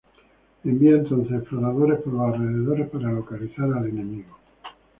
Envía 0.63 0.95
entonces 0.95 1.31
exploradores 1.37 1.99
por 2.01 2.13
los 2.13 2.33
alrededores 2.33 2.89
para 2.89 3.11
localizar 3.11 3.71
al 3.71 3.85
enemigo. 3.87 4.35